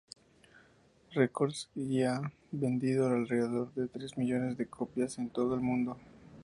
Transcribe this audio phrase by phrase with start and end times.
[1.13, 5.95] Records y ha vendido alrededor de tres millones de copias en todo el mundo.